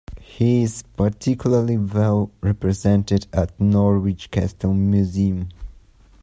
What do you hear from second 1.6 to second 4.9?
well represented at Norwich Castle